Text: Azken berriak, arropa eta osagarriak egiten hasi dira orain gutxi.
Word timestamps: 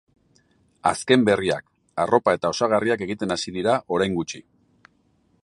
Azken 0.91 1.25
berriak, 1.27 1.67
arropa 2.05 2.35
eta 2.39 2.51
osagarriak 2.55 3.05
egiten 3.09 3.37
hasi 3.37 3.55
dira 3.61 3.77
orain 3.99 4.19
gutxi. 4.23 4.45